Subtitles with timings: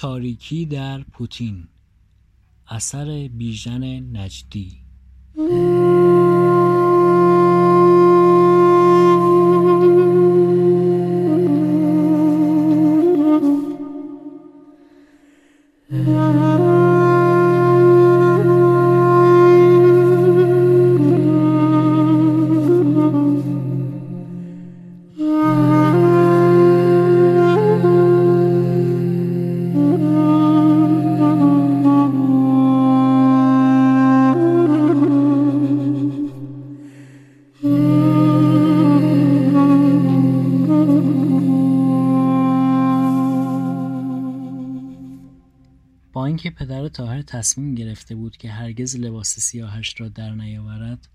[0.00, 1.68] تاریکی در پوتین.
[2.68, 3.84] اثر بیژن
[4.16, 4.84] نجدی.
[47.30, 51.08] تصمیم گرفته بود که هرگز لباس سیاهش را در نیاورد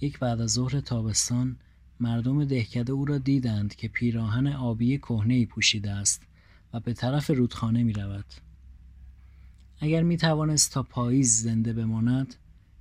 [0.00, 1.56] یک بعد از ظهر تابستان
[2.00, 6.22] مردم دهکده او را دیدند که پیراهن آبی کهنهای پوشیده است
[6.74, 8.24] و به طرف رودخانه می رود.
[9.80, 12.34] اگر می توانست تا پاییز زنده بماند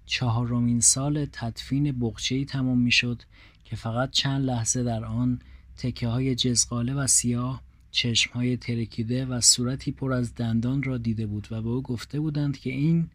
[0.06, 3.22] چهارمین سال تدفین بغچهای تمام می شد
[3.66, 5.40] که فقط چند لحظه در آن
[5.78, 7.62] تکه های جزغاله و سیاه
[7.98, 12.58] چشمهای ترکیده و صورتی پر از دندان را دیده بود و به او گفته بودند
[12.58, 13.10] که این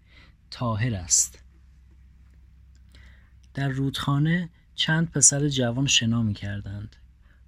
[0.51, 1.39] طاهر است
[3.55, 6.97] در رودخانه چند پسر جوان شنا می کردند.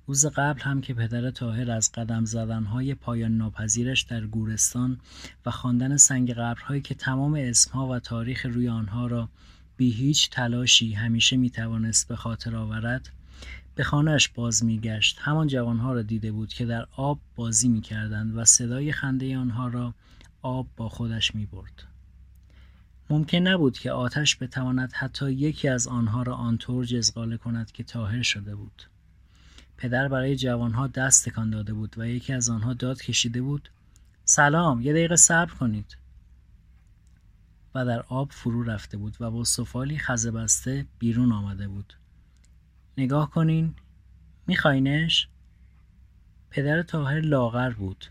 [0.07, 5.01] روز قبل هم که پدر طاهر از قدم زدنهای پایان ناپذیرش در گورستان
[5.47, 9.29] و خواندن سنگ قبرهایی که تمام اسمها و تاریخ روی آنها را
[9.77, 13.11] بی هیچ تلاشی همیشه می توانست به خاطر آورد
[13.75, 15.19] به خانهش باز میگشت.
[15.21, 19.95] همان جوانها را دیده بود که در آب بازی می‌کردند و صدای خنده آنها را
[20.43, 21.85] آب با خودش می‌برد.
[23.11, 28.23] ممکن نبود که آتش بتواند حتی یکی از آنها را آنطور جزغاله کند که طاهر
[28.23, 28.83] شده بود.
[29.77, 33.69] پدر برای جوانها دست تکان داده بود و یکی از آنها داد کشیده بود
[34.25, 35.97] سلام یه دقیقه صبر کنید.
[37.75, 41.95] و در آب فرو رفته بود و با سفالی خزه بسته بیرون آمده بود.
[42.99, 43.75] نگاه کنین
[44.47, 45.29] میخواینش؟
[46.51, 48.07] پدر تاهر لاغر بود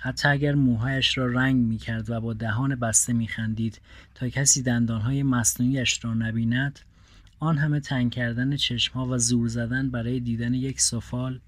[0.00, 3.80] حتی اگر موهایش را رنگ می‌کرد و با دهان بسته میخندید
[4.14, 6.80] تا کسی دندانهای مصنوعیش را نبیند
[7.38, 11.40] آن همه تنگ کردن چشمها و زور زدن برای دیدن یک سفال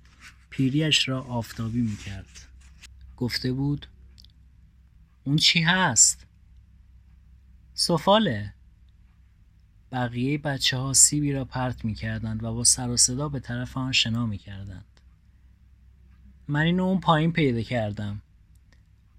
[0.50, 2.47] پیریش را آفتابی می‌کرد
[3.17, 3.87] گفته بود
[5.25, 6.27] اون چی هست؟
[7.75, 8.55] سفاله
[9.93, 13.76] بقیه بچه ها سیبی را پرت می کردند و با سر و صدا به طرف
[13.76, 15.00] آن شنا می کردند.
[16.49, 18.22] من اینو اون پایین پیدا کردم.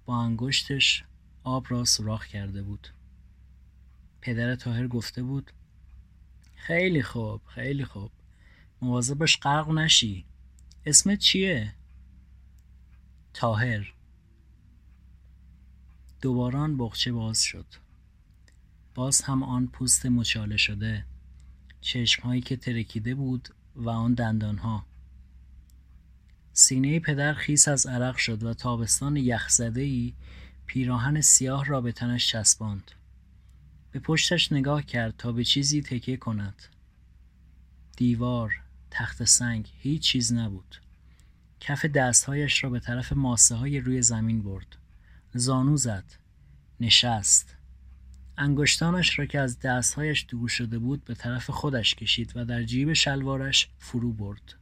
[0.06, 1.03] با انگشتش
[1.44, 2.88] آب را سوراخ کرده بود.
[4.22, 5.52] پدر تاهر گفته بود
[6.56, 8.12] خیلی خوب خیلی خوب
[8.81, 10.25] مواظب باش غرق نشی
[10.86, 11.74] اسمت چیه؟
[13.34, 13.94] تاهر
[16.22, 17.66] دوباران بغچه باز شد
[19.00, 21.06] باز هم آن پوست مچاله شده.
[21.82, 24.86] چشمهایی که ترکیده بود و آن دندانها.
[26.54, 30.14] سینه پدر خیس از عرق شد و تابستان یخزده ای
[30.66, 32.92] پیراهن سیاه را به تنش چسباند.
[33.92, 36.64] به پشتش نگاه کرد تا به چیزی تکیه کند.
[37.98, 38.54] دیوار
[38.92, 40.76] تخت سنگ هیچ چیز نبود.
[41.60, 44.76] کف دستهایش را به طرف ماسه های روی زمین برد.
[45.34, 46.06] زانو زد.
[46.80, 47.59] نشست.
[48.41, 52.94] انگشتانش را که از دستهایش دور شده بود به طرف خودش کشید و در جیب
[52.94, 54.55] شلوارش فرو برد.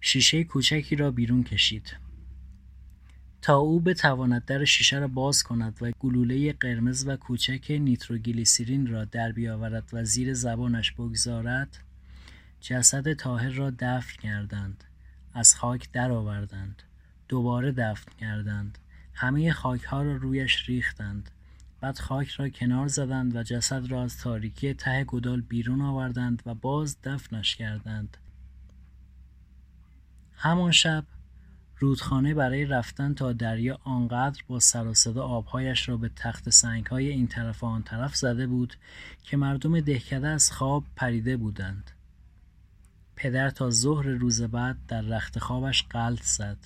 [0.00, 1.96] شیشه کوچکی را بیرون کشید.
[3.42, 9.04] تا او بتواند در شیشه را باز کند و گلوله قرمز و کوچک نیتروگلیسیرین را
[9.04, 11.78] در بیاورد و زیر زبانش بگذارد
[12.60, 14.84] جسد تاهر را دفن کردند
[15.34, 16.82] از خاک درآوردند
[17.28, 18.78] دوباره دفن کردند
[19.14, 21.30] همه خاک ها را رویش ریختند
[21.82, 26.54] بعد خاک را کنار زدند و جسد را از تاریکی ته گدال بیرون آوردند و
[26.54, 28.16] باز دفنش کردند.
[30.34, 31.04] همان شب
[31.78, 37.08] رودخانه برای رفتن تا دریا آنقدر با سر و صدا آبهایش را به تخت سنگهای
[37.08, 38.74] این طرف و آن طرف زده بود
[39.22, 41.90] که مردم دهکده از خواب پریده بودند.
[43.16, 46.58] پدر تا ظهر روز بعد در رخت خوابش قلط زد.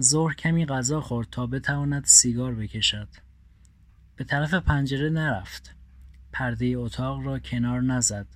[0.00, 3.08] ظهر کمی غذا خورد تا بتواند سیگار بکشد.
[4.20, 5.74] به طرف پنجره نرفت.
[6.32, 8.26] پرده اتاق را کنار نزد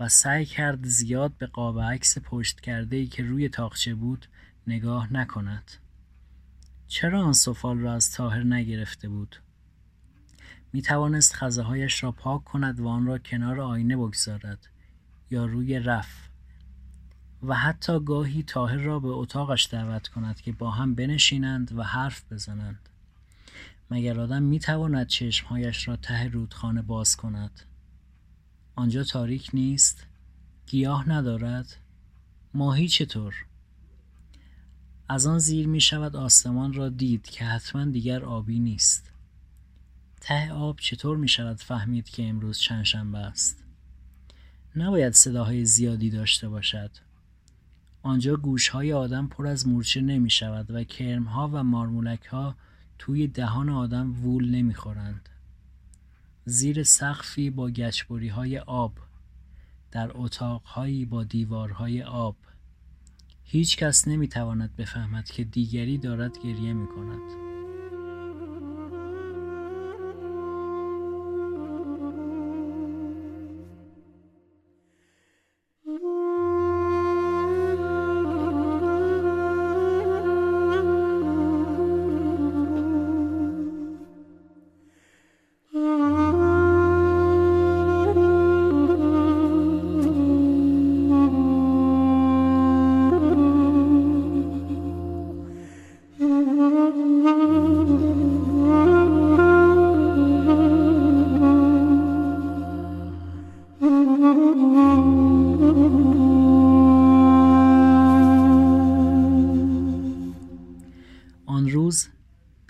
[0.00, 4.26] و سعی کرد زیاد به قاب عکس پشت کرده ای که روی تاقچه بود
[4.66, 5.70] نگاه نکند.
[6.86, 9.36] چرا آن سفال را از تاهر نگرفته بود؟
[10.72, 14.68] می توانست خزه هایش را پاک کند و آن را کنار آینه بگذارد
[15.30, 16.28] یا روی رف.
[17.42, 22.32] و حتی گاهی تاهر را به اتاقش دعوت کند که با هم بنشینند و حرف
[22.32, 22.88] بزنند.
[23.92, 27.60] مگر آدم می‌تواند چشمهایش را ته رودخانه باز کند؟
[28.76, 30.06] آنجا تاریک نیست؟
[30.66, 31.76] گیاه ندارد؟
[32.54, 33.34] ماهی چطور؟
[35.08, 39.12] از آن زیر می شود آسمان را دید که حتما دیگر آبی نیست.
[40.20, 43.64] ته آب چطور می شود فهمید که امروز چند شنبه است؟
[44.76, 46.90] نباید صداهای زیادی داشته باشد.
[48.02, 52.56] آنجا گوشهای آدم پر از مورچه نمی شود و کرمها و مارمولک ها
[53.04, 55.28] توی دهان آدم وول نمی خورند.
[56.44, 58.92] زیر سقفی با گچبری های آب
[59.90, 62.36] در اتاقهایی با دیوارهای آب
[63.44, 66.86] هیچ کس نمی تواند بفهمد که دیگری دارد گریه می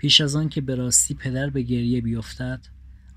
[0.03, 2.67] پیش از آن که به راستی پدر به گریه بیفتد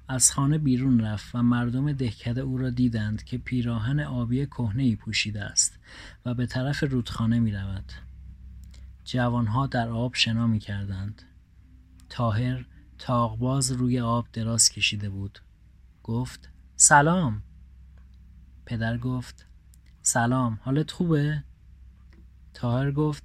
[0.09, 5.45] از خانه بیرون رفت و مردم دهکده او را دیدند که پیراهن آبی ای پوشیده
[5.45, 5.79] است
[6.27, 7.93] و به طرف رودخانه می رود.
[9.05, 11.23] جوانها در آب شنا می کردند.
[12.09, 12.65] تاهر
[12.99, 15.39] تاغباز روی آب دراز کشیده بود.
[16.03, 17.43] گفت سلام.
[18.67, 19.47] پدر گفت
[20.03, 21.45] سلام حالت خوبه؟
[22.55, 23.23] تاهر گفت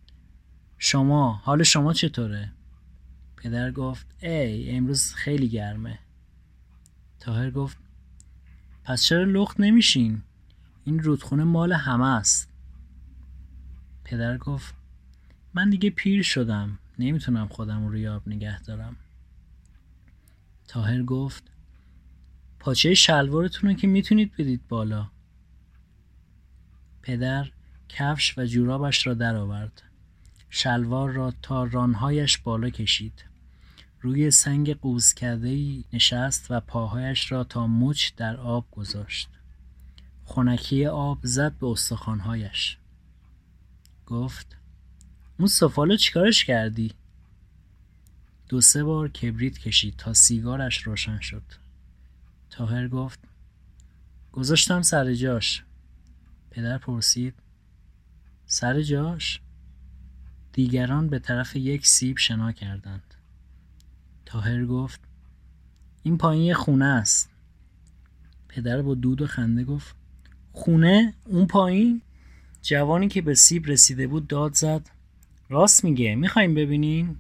[0.78, 2.52] شما حال شما چطوره؟
[3.42, 6.00] پدر گفت ای امروز خیلی گرمه.
[7.20, 7.78] تاهر گفت
[8.84, 10.22] پس چرا لخت نمیشین؟
[10.84, 12.50] این رودخونه مال همه است.
[14.04, 14.76] پدر گفت
[15.54, 18.96] من دیگه پیر شدم نمی‌تونم خودم روی آب نگه دارم.
[20.68, 21.44] تاهر گفت
[22.60, 25.10] پاچه شلوارتون رو که می‌تونید بدید بالا.
[27.02, 27.52] پدر
[27.90, 29.84] کفش و جورابش را درآورد.
[30.50, 33.31] شلوار را تا رانهایش بالا کشید.
[34.02, 39.30] روی سنگ قوز ای نشست و پاهایش را تا مچ در آب گذاشت.
[40.24, 42.78] خونکی آب زد به استخوانهایش.
[44.06, 44.58] گفت
[45.40, 46.94] اون سفالو چیکارش کردی؟
[48.50, 51.44] دو سه بار کبریت کشید تا سیگارش روشن شد.
[52.50, 53.20] تاهر گفت
[54.32, 55.64] گذاشتم سر جاش.
[56.52, 57.34] پدر پرسید
[58.46, 59.42] سر جاش؟
[60.54, 63.11] دیگران به طرف یک سیب شنا کردند.
[64.32, 65.00] تاهر گفت
[66.04, 67.30] این پایین یه خونه است.
[68.48, 69.96] پدر با دود و خنده گفت
[70.52, 72.02] خونه؟ اون پایین؟
[72.62, 74.90] جوانی که به سیب رسیده بود داد زد
[75.50, 77.16] راست میگه می‌خوایم ببینین؟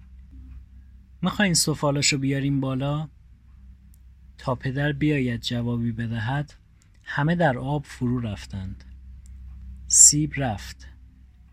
[1.22, 3.10] می‌خواین سفالاشو بیاریم بالا؟
[4.38, 6.54] تا پدر بیاید جوابی بدهد
[7.04, 8.84] همه در آب فرو رفتند.
[9.88, 10.88] سیب رفت.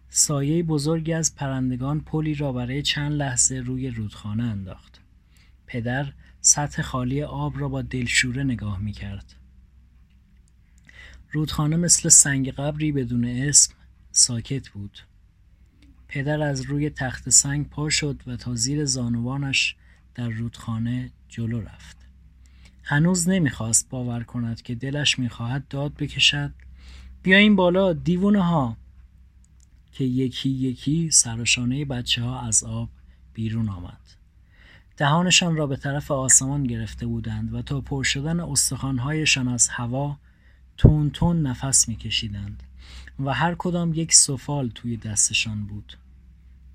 [0.09, 5.01] سایه بزرگی از پرندگان پلی را برای چند لحظه روی رودخانه انداخت.
[5.69, 9.35] پدر سطح خالی آب را با دلشوره نگاه می کرد.
[11.33, 13.75] رودخانه مثل سنگ قبری بدون اسم
[14.13, 14.99] ساکت بود.
[16.09, 19.77] پدر از روی تخت سنگ پا شد و تا زیر زانوانش
[20.15, 21.97] در رودخانه جلو رفت.
[22.83, 26.55] هنوز نمی‌خواست باور کند که دلش می‌خواهد داد بکشد
[27.23, 28.77] بیاین بالا دیوونه ها
[29.93, 32.89] که یکی یکی سرشانه بچه ها از آب
[33.35, 34.18] بیرون آمد.
[34.99, 40.19] دهانشان را به طرف آسمان گرفته بودند و تا پر شدن استخوانهایشان از هوا
[40.77, 42.63] تون تون نفس میکشیدند
[43.25, 45.99] و هر کدام یک سفال توی دستشان بود.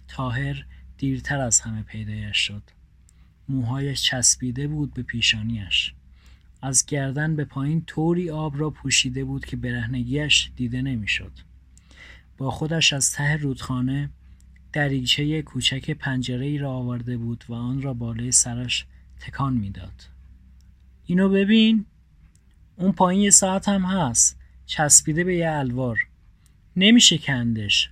[0.08, 0.66] تاهر
[0.98, 2.64] دیرتر از همه پیدایش شد.
[3.50, 5.94] موهایش چسبیده بود به پیشانیش
[6.62, 11.32] از گردن به پایین طوری آب را پوشیده بود که برهنگیش دیده نمی‌شد.
[12.38, 14.10] با خودش از ته رودخانه
[14.74, 18.86] دریچه کوچک پنجره ای را آورده بود و آن را بالای سرش
[19.20, 20.10] تکان می‌داد.
[21.06, 21.86] اینو ببین.
[22.76, 24.40] اون پایین یه ساعت هم هست.
[24.66, 26.00] چسبیده به یه الوار.
[26.76, 27.90] نمیشه کندش.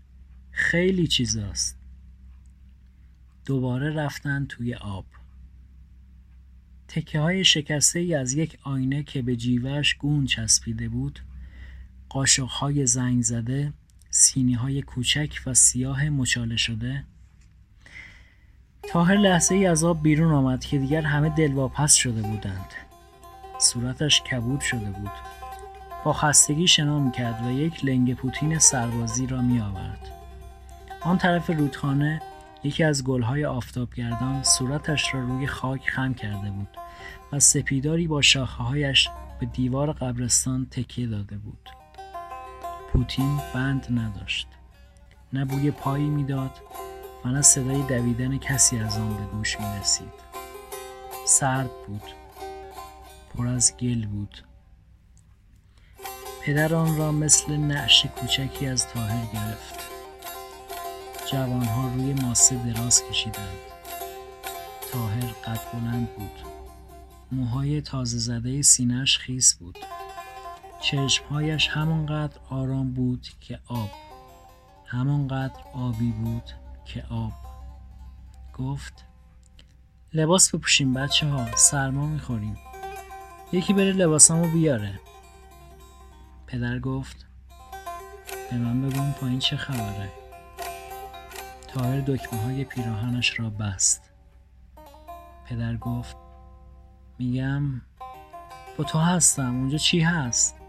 [0.52, 1.78] خیلی چیزاست.
[3.46, 5.06] دوباره رفتن توی آب.
[6.88, 11.20] تکه های شکسته ای از یک آینه که به جیوهش گون چسبیده بود
[12.10, 13.74] قاشق های زنگ زده
[14.14, 17.04] سینی های کوچک و سیاه مچاله شده.
[18.84, 22.74] تاهر لحظه ای از آب بیرون آمد که دیگر همه دلواپس شده بودند.
[23.60, 25.12] صورتش کبود شده بود.
[26.06, 30.12] با خستگی شنا می‌کرد و یک لنگ پوتین سربازی را می آورد.
[31.02, 32.22] آن طرف رودخانه
[32.64, 36.68] یکی از گلهای آفتابگردان صورتش را روی خاک خم کرده بود
[37.32, 41.81] و سپیداری با شاخههایش به دیوار قبرستان تکیه داده بود.
[42.94, 44.48] پوتین بند نداشت.
[45.34, 46.52] نه بوی پایی می‌داد
[47.26, 50.14] و نه صدای دویدن کسی از آن به گوش می رسید
[51.28, 52.04] سرد بود.
[53.34, 54.44] پر از گل بود.
[56.42, 59.80] پدر آن را مثل نعش کوچکی از تاهر گرفت.
[61.32, 63.58] جوانها روی ماسه دراز کشیدند.
[64.92, 66.40] تاهر قد بلند بود.
[67.32, 69.78] موهای تازه زده سینهش خیس بود.
[70.82, 73.90] چشمهایش همانقدر آرام بود که آب.
[74.86, 76.44] همانقدر آبی بود
[76.86, 77.32] که آب.
[78.58, 79.06] گفت
[80.14, 82.58] لباس بپوشیم بچه ها سرما می‌خوریم.
[83.52, 85.00] یکی بره لباسامو بیاره.
[86.48, 87.26] پدر گفت
[88.52, 90.10] به من اون پایین چه خبره.
[91.68, 94.10] تاهر دکمه های پیراهنش را بست.
[95.46, 96.16] پدر گفت
[97.20, 97.82] میگم
[98.78, 100.61] با تو هستم اونجا چی هست؟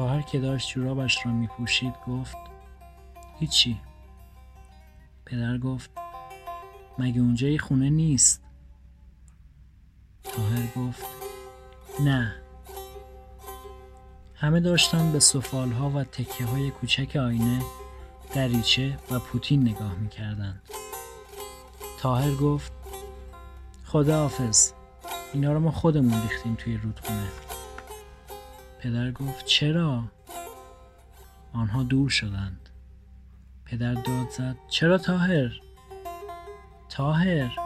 [0.00, 2.36] تاهر که داشت جورابش را میپوشید گفت
[3.38, 3.80] هیچی.
[5.26, 5.90] پدر گفت
[6.98, 8.42] مگه اونجا یه خونه نیست؟
[10.22, 11.04] تاهر گفت
[12.04, 12.34] نه.
[14.34, 17.62] همه داشتن به سفالها و تکه های کوچک آینه
[18.34, 20.62] دریچه و پوتین نگاه می‌کردند.
[21.98, 22.72] تاهر گفت
[23.84, 24.72] خدا حافظ
[25.32, 27.49] اینا رو ما خودمون ریختیم توی رودخونه.
[28.80, 30.04] پدر گفت چرا؟
[31.52, 32.68] آنها دور شدند
[33.64, 35.60] پدر داد زد چرا تاهر؟
[36.88, 37.56] تاهر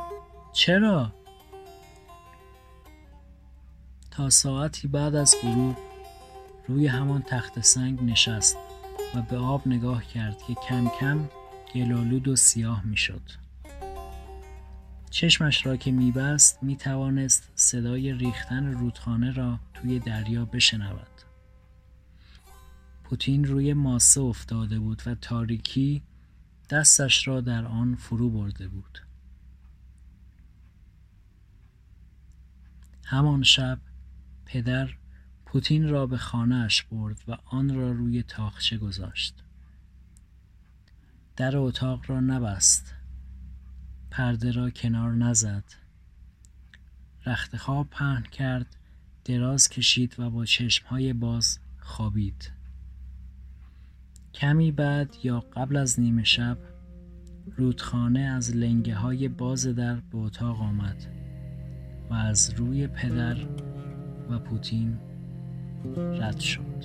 [0.52, 1.12] چرا؟
[4.10, 5.76] تا ساعتی بعد از غروب
[6.68, 8.56] روی همان تخت سنگ نشست
[9.14, 11.28] و به آب نگاه کرد که کم کم
[11.74, 13.43] گلالود و سیاه می‌شد.
[15.14, 21.20] چشمش را که میبست می‌توانست صدای ریختن رودخانه را توی دریا بشنود.
[23.04, 26.02] پوتین روی ماسه افتاده بود و تاریکی
[26.70, 28.98] دستش را در آن فرو برده بود.
[33.04, 33.80] همان شب
[34.46, 34.94] پدر
[35.46, 39.34] پوتین را به خانهاش برد و آن را روی تاخچه گذاشت.
[41.36, 43.03] در اتاق را نبست.
[44.16, 45.64] پرده را کنار نزد.
[47.26, 48.76] رخت خواب پهن کرد
[49.24, 52.50] دراز کشید و با چشمهای باز خوابید.
[54.34, 56.58] کمی بعد یا قبل از نیمه شب
[57.56, 61.06] رودخانه از لنگه های باز در به اتاق آمد
[62.10, 63.36] و از روی پدر
[64.30, 64.98] و پوتین
[65.96, 66.84] رد شد